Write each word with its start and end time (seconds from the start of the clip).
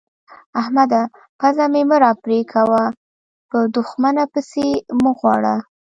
احمده! 0.59 1.01
پزه 1.39 1.65
مې 1.73 1.81
مه 1.89 1.97
راپرې 2.03 2.39
کوه؛ 2.53 2.81
به 3.49 3.59
دوښمنه 3.75 4.23
پيسې 4.33 4.67
مه 5.03 5.11
غواړه. 5.19 5.55